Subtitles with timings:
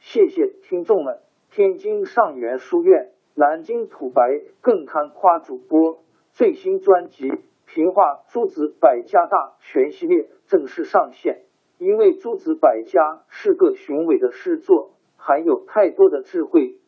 [0.00, 1.18] 谢谢听众们！
[1.50, 7.28] 天津上元书院、南京土白更堪夸主播最新专辑
[7.66, 11.42] 《平话诸子百家大全》系列正式上线。
[11.76, 16.78] 因为诸子百家是个雄伟的诗作，含有太多的智慧，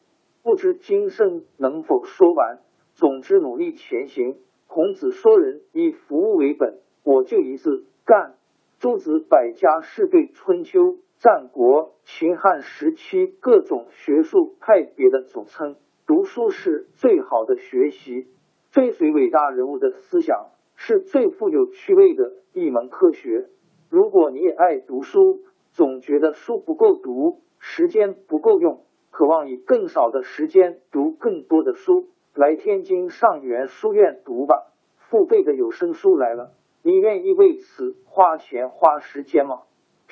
[0.42, 2.60] 不知今生能否说完。
[2.94, 4.38] 总之，努力前行。
[4.66, 8.36] 孔子说人以服务为本，我就一字干。
[8.78, 10.96] 诸子百家是对春秋。
[11.22, 15.77] 战国、秦汉时期各种学术派别的总称。
[16.05, 18.27] 读书是最好的学习，
[18.72, 23.47] 追随伟大人物的思想是最富有趣味的一门科学。
[23.88, 28.82] 如果你也爱读书，总觉得书不够读，时间不够用，
[29.12, 34.72] 渴望以更少的时间读更多的书，来天津上元书院读吧。
[34.97, 39.60] 付费的有声书来了，你愿意为此花钱花时间吗？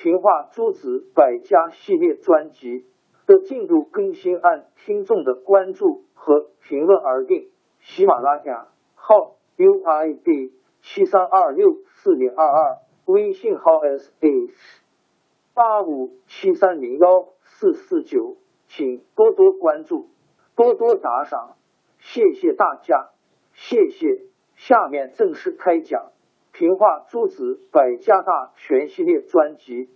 [0.02, 2.86] 平话诸子百家系列专辑
[3.26, 7.50] 的进度更新按听众的关注和评论而定。
[7.80, 14.54] 喜马拉雅号 U I D 七三二六四零二二，微信号 S H
[15.52, 20.08] 八五七三零幺四四九，请多多关注，
[20.56, 21.56] 多多打赏，
[21.98, 23.10] 谢谢大家，
[23.52, 24.22] 谢谢。
[24.56, 26.10] 下面正式开讲。
[26.60, 29.88] 平话诸子百家大全系列专辑。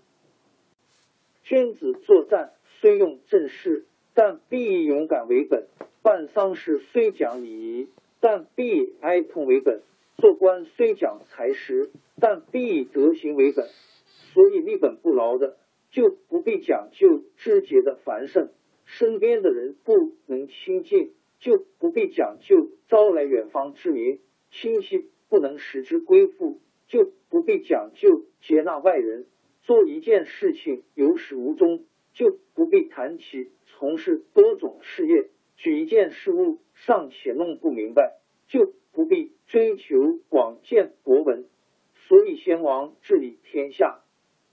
[1.42, 3.84] 君子作战虽用正事，
[4.14, 5.64] 但必以勇敢为本；
[6.00, 7.88] 办丧事虽讲礼仪，
[8.18, 9.80] 但必以哀痛为本；
[10.16, 13.66] 做官虽讲才识，但必以德行为本。
[14.32, 15.58] 所以立本不牢的，
[15.90, 18.46] 就不必讲究枝节的繁盛；
[18.86, 24.20] 身边的人不能亲近，就不必讲究招来远方之民；
[24.50, 25.10] 亲戚。
[25.34, 29.24] 不能使之归附，就不必讲究接纳外人；
[29.62, 41.46] 做一件事情有始无终，就不必谈起从事多种事业；举一件事物尚且弄不明白，就不必追求广见博闻。
[42.06, 44.04] 所以，先王治理天下，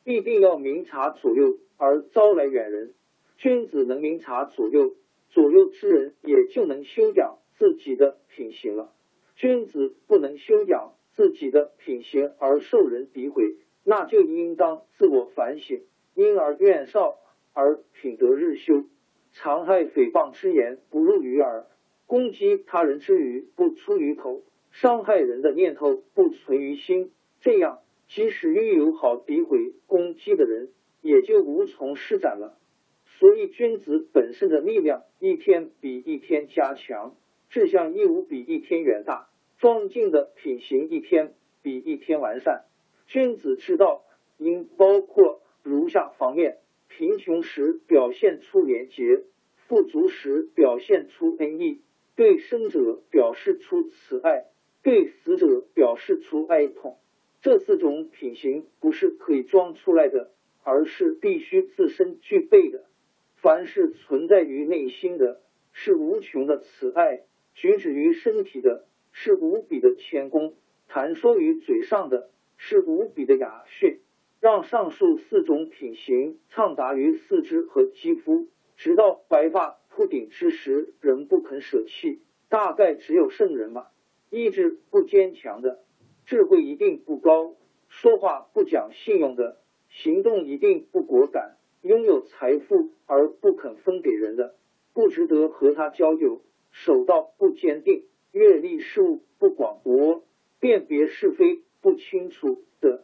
[0.03, 2.95] 必定要明察左右而招来远人。
[3.37, 4.95] 君子能明察左右，
[5.29, 8.91] 左右之人也就能修养自己的品行了。
[9.41, 15.81] 君子不能修养自己的品行而受人诋毁，那就应当自我反省，
[16.13, 17.17] 因而怨少
[17.51, 18.83] 而品德日修。
[19.31, 21.65] 常害诽谤之言不入于耳，
[22.05, 27.11] 攻击他人之语不出于口，伤害人的念头不存于心。
[27.39, 27.79] 这样，
[28.09, 30.69] 即使遇有好诋毁攻击的人，
[31.01, 32.59] 也就无从施展了。
[33.17, 37.15] 所以，君子本身的力量一天比一天加强，
[37.51, 39.29] 志向亦无比一天远大。
[39.59, 42.63] 庄敬的品行一天比一天完善。
[43.07, 44.05] 君子之道
[44.37, 49.25] 应包括如下方面：贫穷时表现出廉洁，
[49.67, 51.81] 富足时表现出恩义，
[52.15, 54.45] 对生者表示出慈爱，
[54.81, 56.97] 对死者表示出哀痛。
[57.41, 60.31] 这四种品行不是可以装出来的，
[60.63, 62.85] 而是必须自身具备的。
[63.35, 65.41] 凡是存在于内心的，
[65.73, 68.85] 是无穷的慈爱；举止于身体的。
[69.13, 70.53] 是无比的谦恭，
[70.87, 73.99] 谈说于嘴上的是无比的雅训，
[74.39, 78.47] 让上述四种品行畅达于四肢和肌肤，
[78.77, 82.21] 直到白发铺顶之时仍不肯舍弃。
[82.47, 83.91] 大概只有圣人吧。
[84.29, 85.83] 意志不坚强的，
[86.25, 87.57] 智慧一定不高；
[87.89, 89.57] 说话不讲信用的，
[89.89, 94.55] 行动一定不果敢；拥有财富而不肯分给人的，
[94.93, 98.05] 不值得和他交友；手道不坚定。
[98.31, 100.23] 阅历事物不广博，
[100.59, 103.03] 辨别是非不清楚的，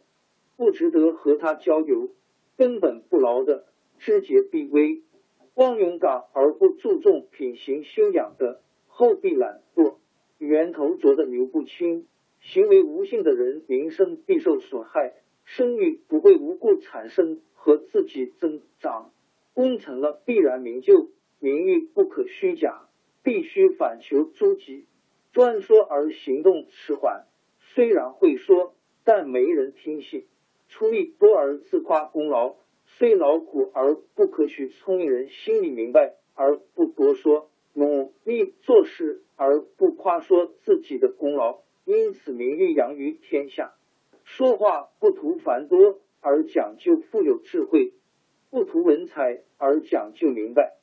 [0.56, 2.08] 不值得和他交流；
[2.56, 3.66] 根本不牢的，
[3.98, 5.02] 知节必危；
[5.52, 9.96] 光勇敢而不注重品行修养的，后必懒惰；
[10.38, 12.06] 源头浊的流不清，
[12.40, 15.12] 行为无信的人，名声必受损害；
[15.44, 19.10] 声誉不会无故产生和自己增长；
[19.52, 22.87] 功成了必然名就，名誉不可虚假，
[23.28, 24.86] 必须反求诸己。
[25.32, 27.26] 专说而行动迟缓，
[27.60, 30.22] 虽然会说，但没人听信；
[30.70, 43.74] 出力多而自夸功劳，虽劳苦而不可取，聪明人心里明白而不多说，努力做事而不夸说自己的功劳，因此名誉扬于天下。
[44.24, 47.92] 说话不图繁多而讲究富有智慧，
[48.48, 50.77] 不图文采而讲究明白。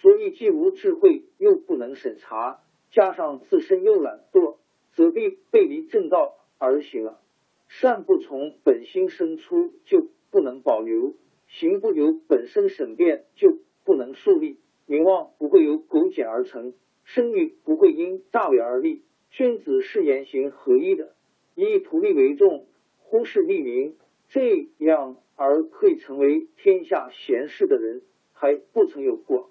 [0.00, 2.60] 所以既无智慧又不能审查，
[2.90, 4.56] 加上自身又懒惰，
[4.92, 7.20] 则必背离正道而行了。
[7.66, 11.14] 善不从本心生出，就不能保留。
[11.48, 16.74] 行不由本身审辩，就不能树立名望；不会由苟简而成，
[17.04, 19.02] 声誉不会因大伟而立。
[19.30, 21.14] 君子是言行合一的，
[21.54, 22.66] 以图利为重，
[22.98, 23.96] 忽视利民，
[24.28, 28.02] 这样而可以成为天下贤士的人，
[28.32, 29.50] 还不曾有过。